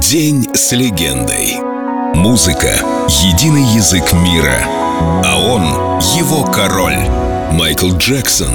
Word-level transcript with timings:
День 0.00 0.48
с 0.54 0.72
легендой. 0.72 1.58
Музыка— 2.14 2.72
единый 3.08 3.64
язык 3.74 4.14
мира, 4.14 4.64
а 5.24 5.36
он— 5.38 6.00
его 6.16 6.44
король. 6.44 6.96
Майкл 7.52 7.92
Джексон. 7.92 8.54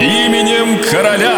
Именем 0.00 0.82
короля 0.90 1.36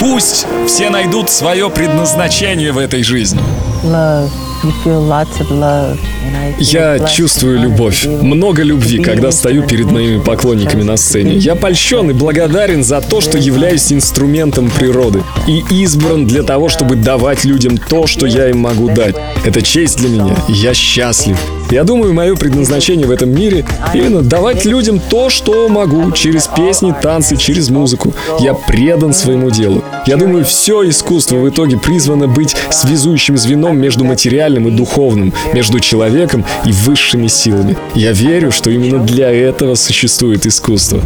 пусть 0.00 0.48
все 0.66 0.90
найдут 0.90 1.30
свое 1.30 1.70
предназначение 1.70 2.72
в 2.72 2.78
этой 2.78 3.04
жизни. 3.04 3.40
Я 6.58 6.98
чувствую 6.98 7.60
любовь, 7.60 8.06
много 8.06 8.62
любви, 8.62 8.98
когда 8.98 9.30
стою 9.30 9.66
перед 9.66 9.90
моими 9.90 10.20
поклонниками 10.20 10.82
на 10.82 10.96
сцене. 10.96 11.34
Я 11.34 11.54
польщен 11.54 12.10
и 12.10 12.12
благодарен 12.12 12.82
за 12.82 13.00
то, 13.00 13.20
что 13.20 13.38
являюсь 13.38 13.92
инструментом 13.92 14.70
природы 14.70 15.22
и 15.46 15.62
избран 15.82 16.26
для 16.26 16.42
того, 16.42 16.68
чтобы 16.68 16.96
давать 16.96 17.44
людям 17.44 17.76
то, 17.76 18.06
что 18.06 18.26
я 18.26 18.48
им 18.48 18.58
могу 18.60 18.88
дать. 18.88 19.16
Это 19.44 19.62
честь 19.62 19.98
для 19.98 20.08
меня, 20.08 20.34
и 20.48 20.52
я 20.52 20.74
счастлив. 20.74 21.38
Я 21.70 21.82
думаю, 21.82 22.14
мое 22.14 22.36
предназначение 22.36 23.08
в 23.08 23.10
этом 23.10 23.30
мире 23.30 23.64
именно 23.92 24.22
давать 24.22 24.64
людям 24.64 25.00
то, 25.00 25.28
что 25.30 25.68
могу, 25.68 26.12
через 26.12 26.46
песни, 26.46 26.94
танцы, 27.02 27.36
через 27.36 27.70
музыку. 27.70 28.14
Я 28.38 28.54
предан 28.54 29.12
своему 29.12 29.50
делу. 29.50 29.82
Я 30.06 30.16
думаю, 30.16 30.44
все 30.44 30.88
искусство 30.88 31.36
в 31.36 31.48
итоге 31.48 31.76
призвано 31.76 32.28
быть 32.28 32.54
связующим 32.70 33.36
звеном 33.36 33.75
между 33.78 34.04
материальным 34.04 34.68
и 34.68 34.70
духовным, 34.70 35.32
между 35.52 35.80
человеком 35.80 36.44
и 36.64 36.72
высшими 36.72 37.26
силами. 37.26 37.76
Я 37.94 38.12
верю, 38.12 38.50
что 38.50 38.70
именно 38.70 38.98
для 39.04 39.30
этого 39.30 39.74
существует 39.74 40.46
искусство. 40.46 41.00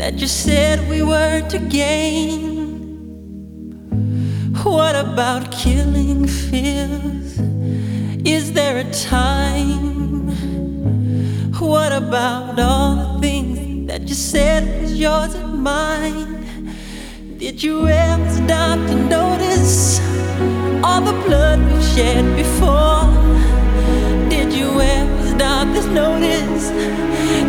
That 0.00 0.18
you 0.18 0.28
said 0.28 0.88
we 0.88 1.02
were 1.02 1.42
to 1.50 1.58
gain? 1.58 2.60
What 4.64 4.96
about 4.96 5.52
killing 5.52 6.26
fears? 6.26 7.38
Is 8.24 8.52
there 8.52 8.78
a 8.78 8.90
time? 8.90 10.69
What 11.60 11.92
about 11.92 12.58
all 12.58 12.96
the 12.96 13.20
things 13.20 13.86
that 13.88 14.08
you 14.08 14.14
said 14.14 14.80
was 14.80 14.98
yours 14.98 15.34
and 15.34 15.62
mine? 15.62 16.74
Did 17.36 17.62
you 17.62 17.86
ever 17.86 18.30
stop 18.30 18.78
to 18.88 18.94
notice 18.94 20.00
all 20.82 21.02
the 21.02 21.12
blood 21.26 21.60
we've 21.70 21.84
shed 21.84 22.24
before? 22.34 23.04
Did 24.30 24.54
you 24.54 24.80
ever 24.80 25.36
stop 25.36 25.68
to 25.74 25.82
notice 25.92 26.70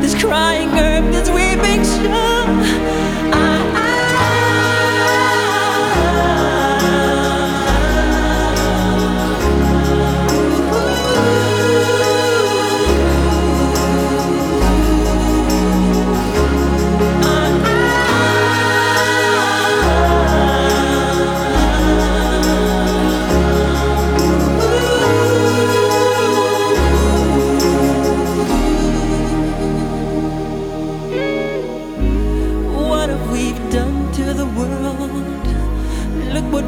this 0.02 0.22
crying 0.22 0.70
earth, 0.78 0.91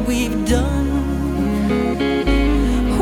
we've 0.06 0.46
done. 0.46 0.88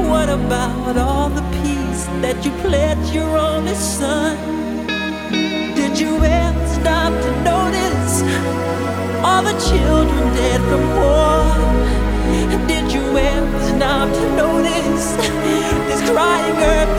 What 0.09 0.29
about 0.29 0.97
all 0.97 1.29
the 1.29 1.43
peace 1.63 2.05
that 2.23 2.45
you 2.45 2.53
pledged 2.63 3.13
your 3.13 3.37
only 3.39 3.75
son? 3.75 4.37
Did 5.75 5.99
you 5.99 6.13
ever 6.23 6.67
stop 6.79 7.13
to 7.25 7.31
notice 7.43 8.23
all 9.27 9.43
the 9.43 9.57
children 9.69 10.25
dead 10.35 10.61
from 10.71 10.85
war? 11.01 11.43
Did 12.69 12.93
you 12.93 13.05
ever 13.17 13.61
stop 13.73 14.09
to 14.19 14.27
notice 14.37 15.07
this 15.89 16.03
crying 16.11 16.57
earth, 16.75 16.92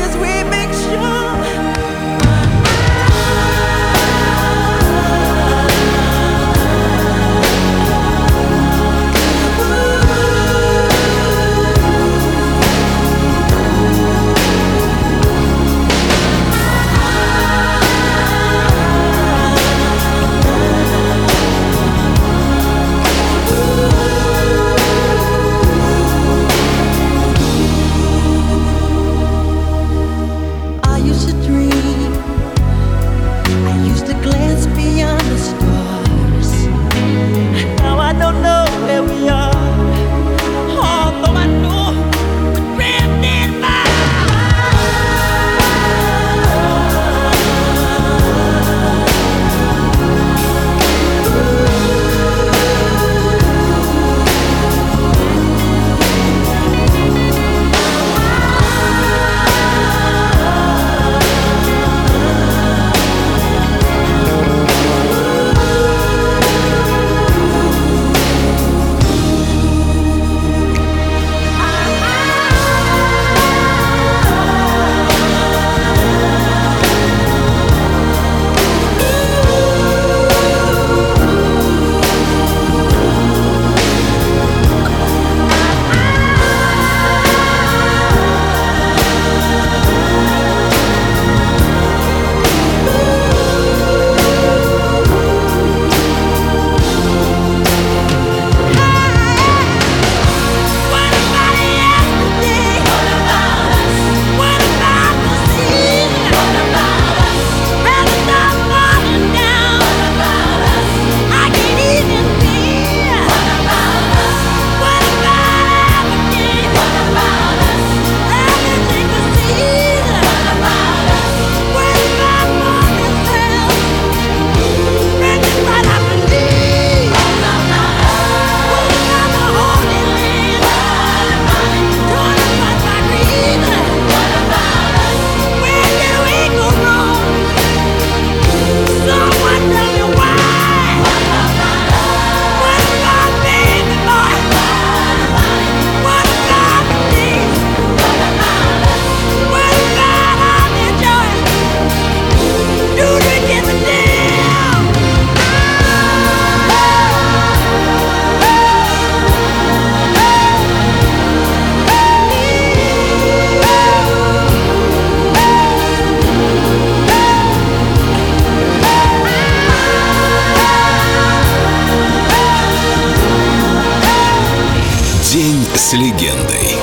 легендой. 175.93 176.75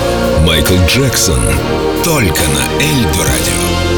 Майкл 0.44 0.74
Джексон 0.86 1.42
только 2.04 2.42
на 2.54 2.82
Эльдо 2.82 3.24
радио. 3.24 3.89